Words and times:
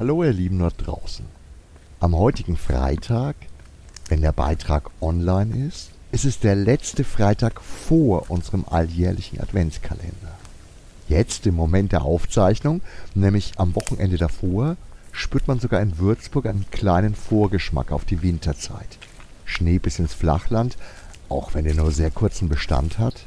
Hallo 0.00 0.24
ihr 0.24 0.32
Lieben 0.32 0.60
dort 0.60 0.86
draußen. 0.86 1.26
Am 2.00 2.16
heutigen 2.16 2.56
Freitag, 2.56 3.36
wenn 4.08 4.22
der 4.22 4.32
Beitrag 4.32 4.90
online 5.02 5.66
ist, 5.66 5.90
ist 6.10 6.24
es 6.24 6.40
der 6.40 6.56
letzte 6.56 7.04
Freitag 7.04 7.60
vor 7.60 8.30
unserem 8.30 8.64
alljährlichen 8.64 9.42
Adventskalender. 9.42 10.38
Jetzt, 11.06 11.46
im 11.46 11.54
Moment 11.54 11.92
der 11.92 12.00
Aufzeichnung, 12.00 12.80
nämlich 13.14 13.52
am 13.58 13.74
Wochenende 13.74 14.16
davor, 14.16 14.78
spürt 15.12 15.46
man 15.46 15.60
sogar 15.60 15.82
in 15.82 15.98
Würzburg 15.98 16.46
einen 16.46 16.64
kleinen 16.70 17.14
Vorgeschmack 17.14 17.92
auf 17.92 18.06
die 18.06 18.22
Winterzeit. 18.22 18.96
Schnee 19.44 19.78
bis 19.78 19.98
ins 19.98 20.14
Flachland, 20.14 20.78
auch 21.28 21.52
wenn 21.52 21.66
er 21.66 21.74
nur 21.74 21.92
sehr 21.92 22.10
kurzen 22.10 22.48
Bestand 22.48 22.98
hat. 22.98 23.26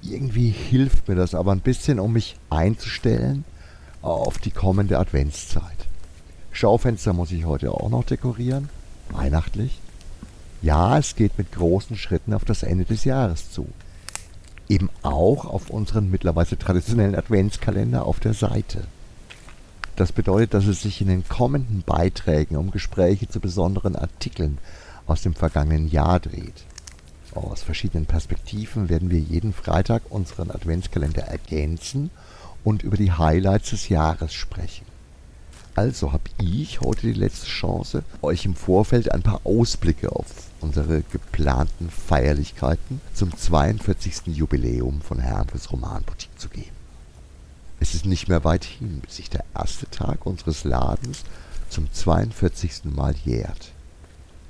Irgendwie 0.00 0.48
hilft 0.48 1.06
mir 1.06 1.16
das 1.16 1.34
aber 1.34 1.52
ein 1.52 1.60
bisschen, 1.60 2.00
um 2.00 2.14
mich 2.14 2.36
einzustellen 2.48 3.44
auf 4.02 4.38
die 4.38 4.50
kommende 4.50 4.98
Adventszeit. 4.98 5.86
Schaufenster 6.52 7.12
muss 7.12 7.32
ich 7.32 7.44
heute 7.44 7.72
auch 7.72 7.88
noch 7.90 8.04
dekorieren. 8.04 8.68
Weihnachtlich. 9.10 9.80
Ja, 10.62 10.98
es 10.98 11.16
geht 11.16 11.38
mit 11.38 11.52
großen 11.52 11.96
Schritten 11.96 12.34
auf 12.34 12.44
das 12.44 12.62
Ende 12.62 12.84
des 12.84 13.04
Jahres 13.04 13.50
zu. 13.50 13.66
Eben 14.68 14.90
auch 15.02 15.46
auf 15.46 15.70
unseren 15.70 16.10
mittlerweile 16.10 16.58
traditionellen 16.58 17.16
Adventskalender 17.16 18.04
auf 18.04 18.20
der 18.20 18.34
Seite. 18.34 18.84
Das 19.96 20.12
bedeutet, 20.12 20.54
dass 20.54 20.66
es 20.66 20.82
sich 20.82 21.00
in 21.00 21.08
den 21.08 21.28
kommenden 21.28 21.82
Beiträgen 21.82 22.56
um 22.56 22.70
Gespräche 22.70 23.28
zu 23.28 23.40
besonderen 23.40 23.96
Artikeln 23.96 24.58
aus 25.06 25.22
dem 25.22 25.34
vergangenen 25.34 25.88
Jahr 25.88 26.20
dreht. 26.20 26.64
Aus 27.34 27.62
verschiedenen 27.62 28.06
Perspektiven 28.06 28.88
werden 28.88 29.10
wir 29.10 29.20
jeden 29.20 29.52
Freitag 29.52 30.02
unseren 30.10 30.50
Adventskalender 30.50 31.22
ergänzen 31.22 32.10
und 32.64 32.82
über 32.82 32.96
die 32.96 33.12
Highlights 33.12 33.70
des 33.70 33.88
Jahres 33.88 34.32
sprechen. 34.32 34.86
Also 35.74 36.12
habe 36.12 36.24
ich 36.38 36.80
heute 36.80 37.06
die 37.06 37.12
letzte 37.12 37.46
Chance, 37.46 38.02
euch 38.22 38.44
im 38.44 38.54
Vorfeld 38.54 39.12
ein 39.12 39.22
paar 39.22 39.40
Ausblicke 39.44 40.10
auf 40.10 40.26
unsere 40.60 41.02
geplanten 41.02 41.90
Feierlichkeiten 41.90 43.00
zum 43.14 43.36
42. 43.36 44.26
Jubiläum 44.26 45.00
von 45.00 45.20
Herrn 45.20 45.48
fürs 45.48 45.72
Romanboutique 45.72 46.38
zu 46.38 46.48
geben. 46.48 46.76
Es 47.78 47.94
ist 47.94 48.04
nicht 48.04 48.28
mehr 48.28 48.44
weit 48.44 48.64
hin, 48.64 49.00
bis 49.00 49.16
sich 49.16 49.30
der 49.30 49.44
erste 49.54 49.88
Tag 49.88 50.26
unseres 50.26 50.64
Ladens 50.64 51.24
zum 51.70 51.90
42. 51.90 52.84
Mal 52.84 53.14
jährt. 53.24 53.72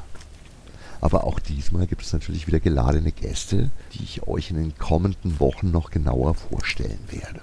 Aber 1.02 1.24
auch 1.24 1.40
diesmal 1.40 1.86
gibt 1.86 2.02
es 2.02 2.14
natürlich 2.14 2.48
wieder 2.48 2.60
geladene 2.60 3.12
Gäste, 3.12 3.70
die 3.94 4.02
ich 4.02 4.28
euch 4.28 4.50
in 4.50 4.56
den 4.58 4.76
kommenden 4.76 5.40
Wochen 5.40 5.70
noch 5.70 5.92
genauer 5.92 6.34
vorstellen 6.34 6.98
werde. 7.12 7.42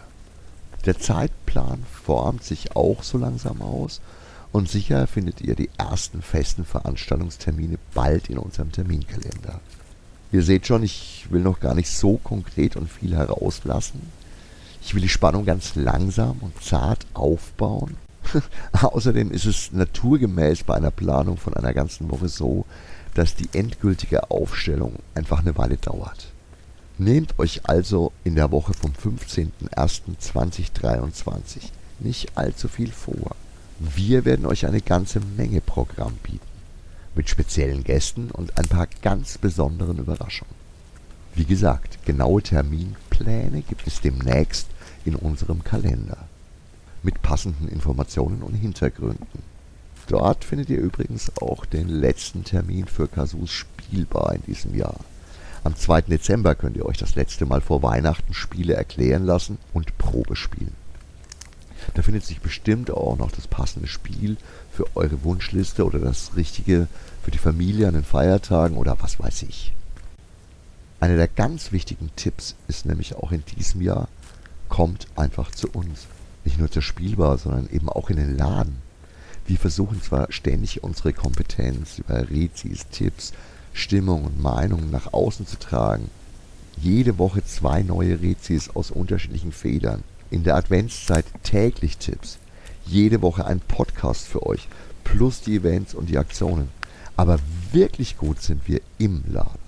Der 0.85 0.99
Zeitplan 0.99 1.85
formt 2.05 2.43
sich 2.43 2.75
auch 2.75 3.05
so 3.05 3.19
langsam 3.19 3.63
aus 3.63 4.01
und 4.51 4.69
sicher 4.69 5.07
findet 5.07 5.43
ihr 5.43 5.55
die 5.55 5.71
ersten 5.79 6.21
festen 6.21 6.65
Veranstaltungstermine 6.65 7.79
bald 7.95 8.31
in 8.31 8.39
unserem 8.39 8.73
Terminkalender. 8.73 9.61
Ihr 10.33 10.43
seht 10.43 10.67
schon, 10.67 10.83
ich 10.83 11.29
will 11.31 11.43
noch 11.43 11.61
gar 11.61 11.77
nicht 11.77 11.89
so 11.89 12.17
konkret 12.17 12.75
und 12.75 12.91
viel 12.91 13.15
herauslassen. 13.15 14.11
Ich 14.83 14.93
will 14.93 15.03
die 15.03 15.09
Spannung 15.09 15.45
ganz 15.45 15.77
langsam 15.77 16.39
und 16.41 16.61
zart 16.65 17.07
aufbauen 17.15 17.97
Außerdem 18.73 19.31
ist 19.31 19.47
es 19.47 19.73
naturgemäß 19.73 20.65
bei 20.65 20.75
einer 20.75 20.91
Planung 20.91 21.37
von 21.37 21.55
einer 21.55 21.73
ganzen 21.75 22.11
Woche 22.11 22.29
so, 22.29 22.67
dass 23.15 23.35
die 23.35 23.49
endgültige 23.53 24.31
Aufstellung 24.31 24.95
einfach 25.15 25.41
eine 25.41 25.57
Weile 25.57 25.79
dauert. 25.79 26.33
Nehmt 26.99 27.39
euch 27.39 27.69
also 27.69 28.13
in 28.25 28.37
der 28.37 28.51
Woche 28.51 28.75
vom 28.75 28.93
15.01.2023 28.93 31.71
nicht 31.99 32.37
allzu 32.37 32.69
viel 32.69 32.93
vor. 32.93 33.35
Wir 33.79 34.25
werden 34.25 34.47
euch 34.47 34.67
eine 34.67 34.81
ganze 34.81 35.21
Menge 35.21 35.61
Programm 35.61 36.15
bieten. 36.23 36.41
Mit 37.15 37.29
speziellen 37.29 37.85
Gästen 37.85 38.31
und 38.31 38.57
ein 38.59 38.69
paar 38.69 38.87
ganz 39.03 39.37
besonderen 39.39 39.99
Überraschungen. 39.99 40.55
Wie 41.35 41.45
gesagt, 41.45 42.05
genaue 42.07 42.43
Terminpläne 42.43 43.63
gibt 43.63 43.87
es 43.87 44.01
demnächst 44.01 44.69
in 45.05 45.15
unserem 45.15 45.63
Kalender 45.65 46.27
mit 47.07 47.23
passenden 47.23 47.69
Informationen 47.69 48.43
und 48.43 48.55
Hintergründen. 48.55 49.43
Dort 50.09 50.45
findet 50.45 50.69
ihr 50.71 50.79
übrigens 50.79 51.31
auch 51.41 51.65
den 51.65 51.89
letzten 51.89 52.43
Termin 52.43 52.87
für 52.87 53.07
Kasus 53.07 53.51
Spielbar 53.51 54.35
in 54.35 54.43
diesem 54.43 54.75
Jahr. 54.75 54.99
Am 55.63 55.77
2. 55.77 56.03
Dezember 56.03 56.57
könnt 56.57 56.77
ihr 56.77 56.85
euch 56.85 56.99
das 56.99 57.15
letzte 57.15 57.47
Mal 57.47 57.61
vor 57.61 57.83
Weihnachten 57.83 58.35
Spiele 58.35 58.75
erklären 58.75 59.25
lassen 59.25 59.59
und 59.73 59.97
Probe 59.99 60.35
spielen. 60.35 60.75
Da 61.95 62.03
findet 62.03 62.25
sich 62.25 62.41
bestimmt 62.41 62.91
auch 62.91 63.17
noch 63.17 63.31
das 63.31 63.47
passende 63.47 63.87
Spiel 63.87 64.37
für 64.73 64.85
eure 64.97 65.23
Wunschliste 65.23 65.87
oder 65.87 66.01
das 66.01 66.33
richtige 66.35 66.89
für 67.23 67.31
die 67.31 67.39
Familie 67.39 67.87
an 67.87 67.95
den 67.95 68.05
Feiertagen 68.05 68.77
oder 68.77 68.97
was 69.01 69.21
weiß 69.21 69.45
ich. 69.45 69.73
Einer 70.99 71.17
der 71.17 71.29
ganz 71.29 71.71
wichtigen 71.71 72.11
Tipps 72.17 72.57
ist 72.67 72.85
nämlich 72.85 73.15
auch 73.15 73.31
in 73.31 73.45
diesem 73.57 73.81
Jahr, 73.81 74.09
kommt 74.69 75.07
einfach 75.15 75.53
zu 75.53 75.69
uns 75.71 76.09
nicht 76.47 76.59
nur 76.59 76.71
zur 76.71 76.83
Spielbar, 76.83 77.37
sondern 77.37 77.69
eben 77.71 77.89
auch 77.91 78.09
in 78.09 78.17
den 78.17 78.37
Laden. 78.37 78.77
Wir 79.47 79.59
versuchen 79.59 80.01
zwar 80.01 80.33
ständig 80.33 80.83
unsere 80.83 81.13
Kompetenz 81.13 81.99
über 81.99 82.31
Rezis, 82.31 82.87
Tipps, 82.91 83.33
Stimmung 83.73 84.25
und 84.25 84.41
Meinungen 84.41 84.91
nach 84.91 85.13
außen 85.13 85.47
zu 85.47 85.59
tragen. 85.59 86.11
Jede 86.81 87.19
Woche 87.19 87.45
zwei 87.45 87.83
neue 87.83 88.21
Rezis 88.23 88.71
aus 88.71 88.91
unterschiedlichen 88.91 89.53
Federn. 89.53 90.03
In 90.31 90.43
der 90.43 90.57
Adventszeit 90.57 91.25
täglich 91.43 91.99
Tipps. 91.99 92.39
Jede 92.87 93.23
Woche 93.23 93.45
ein 93.45 93.61
Podcast 93.61 94.27
für 94.27 94.45
euch. 94.47 94.69
Plus 95.05 95.41
die 95.41 95.57
Events 95.57 95.95
und 95.95 96.09
die 96.09 96.19
Aktionen. 96.19 96.69
Aber 97.17 97.39
wirklich 97.73 98.17
gut 98.17 98.43
sind 98.43 98.67
wir 98.67 98.81
im 98.99 99.23
Laden. 99.29 99.66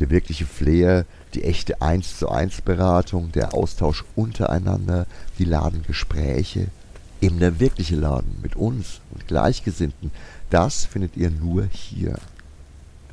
Der 0.00 0.08
wirkliche 0.10 0.46
Flair 0.46 1.04
die 1.34 1.44
echte 1.44 1.82
1 1.82 2.18
zu 2.18 2.30
1 2.30 2.62
Beratung, 2.62 3.32
der 3.32 3.54
Austausch 3.54 4.04
untereinander, 4.16 5.06
die 5.38 5.44
Ladengespräche, 5.44 6.68
eben 7.20 7.38
der 7.38 7.60
wirkliche 7.60 7.96
Laden 7.96 8.38
mit 8.42 8.56
uns 8.56 9.00
und 9.10 9.28
Gleichgesinnten, 9.28 10.10
das 10.48 10.86
findet 10.86 11.16
ihr 11.16 11.30
nur 11.30 11.66
hier. 11.66 12.18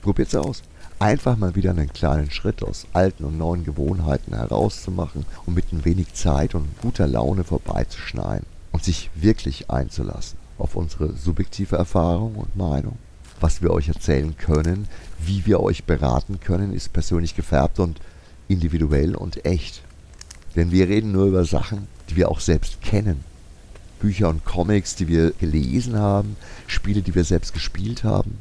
Probiert's 0.01 0.35
aus. 0.35 0.63
Einfach 0.99 1.37
mal 1.37 1.55
wieder 1.55 1.71
einen 1.71 1.93
kleinen 1.93 2.31
Schritt 2.31 2.63
aus 2.63 2.87
alten 2.93 3.25
und 3.25 3.37
neuen 3.37 3.65
Gewohnheiten 3.65 4.33
herauszumachen 4.33 5.25
und 5.45 5.53
mit 5.53 5.71
ein 5.71 5.85
wenig 5.85 6.13
Zeit 6.13 6.55
und 6.55 6.67
guter 6.81 7.05
Laune 7.05 7.43
vorbeizuschneiden 7.43 8.47
und 8.71 8.83
sich 8.83 9.11
wirklich 9.13 9.69
einzulassen 9.69 10.39
auf 10.57 10.75
unsere 10.75 11.13
subjektive 11.13 11.75
Erfahrung 11.75 12.35
und 12.35 12.55
Meinung. 12.55 12.97
Was 13.39 13.61
wir 13.61 13.71
euch 13.71 13.87
erzählen 13.87 14.35
können, 14.37 14.87
wie 15.19 15.45
wir 15.45 15.59
euch 15.59 15.83
beraten 15.83 16.39
können, 16.39 16.73
ist 16.73 16.93
persönlich 16.93 17.35
gefärbt 17.35 17.79
und 17.79 17.99
individuell 18.47 19.15
und 19.15 19.45
echt. 19.45 19.83
Denn 20.55 20.71
wir 20.71 20.87
reden 20.87 21.11
nur 21.11 21.25
über 21.25 21.45
Sachen, 21.45 21.87
die 22.09 22.15
wir 22.15 22.29
auch 22.29 22.39
selbst 22.39 22.81
kennen. 22.81 23.23
Bücher 23.99 24.29
und 24.29 24.45
Comics, 24.45 24.95
die 24.95 25.07
wir 25.07 25.31
gelesen 25.31 25.97
haben, 25.97 26.35
Spiele, 26.67 27.01
die 27.01 27.15
wir 27.15 27.23
selbst 27.23 27.53
gespielt 27.53 28.03
haben. 28.03 28.39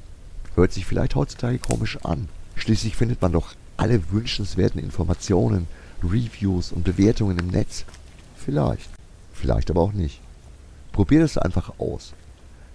Hört 0.54 0.72
sich 0.72 0.86
vielleicht 0.86 1.14
heutzutage 1.14 1.58
komisch 1.58 1.98
an. 2.04 2.28
Schließlich 2.56 2.96
findet 2.96 3.20
man 3.20 3.32
doch 3.32 3.54
alle 3.76 4.10
wünschenswerten 4.10 4.80
Informationen, 4.80 5.66
Reviews 6.02 6.72
und 6.72 6.84
Bewertungen 6.84 7.38
im 7.38 7.48
Netz. 7.48 7.84
Vielleicht. 8.36 8.88
Vielleicht 9.34 9.70
aber 9.70 9.82
auch 9.82 9.92
nicht. 9.92 10.20
Probiert 10.92 11.22
es 11.22 11.36
einfach 11.36 11.78
aus. 11.78 12.14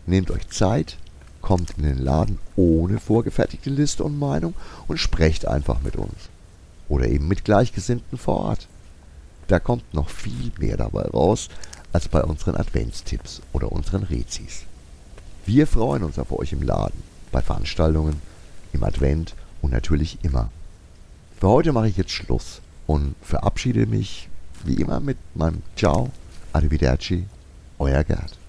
Nehmt 0.06 0.29
euch 0.29 0.47
Zeit, 0.50 0.97
kommt 1.41 1.77
in 1.77 1.83
den 1.83 1.97
Laden 1.99 2.39
ohne 2.55 2.99
vorgefertigte 2.99 3.69
Liste 3.69 4.03
und 4.03 4.17
Meinung 4.17 4.53
und 4.88 4.97
sprecht 4.97 5.47
einfach 5.47 5.81
mit 5.81 5.95
uns. 5.95 6.29
Oder 6.89 7.07
eben 7.07 7.27
mit 7.27 7.45
Gleichgesinnten 7.45 8.17
vor 8.17 8.38
Ort. 8.38 8.67
Da 9.47 9.59
kommt 9.59 9.93
noch 9.93 10.09
viel 10.09 10.51
mehr 10.59 10.77
dabei 10.77 11.03
raus 11.03 11.49
als 11.93 12.07
bei 12.07 12.23
unseren 12.23 12.55
Adventstipps 12.55 13.41
oder 13.53 13.71
unseren 13.71 14.03
Rezis. 14.03 14.63
Wir 15.45 15.67
freuen 15.67 16.03
uns 16.03 16.19
auf 16.19 16.31
euch 16.31 16.53
im 16.53 16.61
Laden, 16.61 17.01
bei 17.31 17.41
Veranstaltungen, 17.41 18.21
im 18.73 18.83
Advent 18.83 19.33
und 19.61 19.71
natürlich 19.71 20.19
immer. 20.23 20.51
Für 21.39 21.49
heute 21.49 21.73
mache 21.73 21.89
ich 21.89 21.97
jetzt 21.97 22.11
Schluss 22.11 22.61
und 22.88 23.15
verabschiede 23.21 23.85
mich 23.88 24.29
wie 24.63 24.75
immer 24.75 24.99
mit 24.99 25.17
meinem 25.33 25.63
Ciao, 25.75 26.11
Arrivederci, 26.53 27.25
euer 27.79 28.03
Gerd. 28.03 28.40